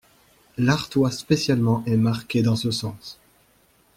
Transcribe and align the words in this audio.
L'Artois 0.57 1.11
spécialement 1.11 1.83
est 1.85 1.95
marqué 1.95 2.41
dans 2.41 2.55
ce 2.55 2.71
sens. 2.71 3.19